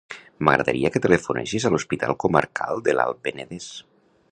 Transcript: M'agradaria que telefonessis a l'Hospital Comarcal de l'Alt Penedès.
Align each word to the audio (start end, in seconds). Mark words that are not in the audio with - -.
M'agradaria 0.47 0.89
que 0.95 1.01
telefonessis 1.03 1.67
a 1.67 1.71
l'Hospital 1.75 2.15
Comarcal 2.25 2.83
de 2.89 2.99
l'Alt 3.01 3.21
Penedès. 3.29 3.69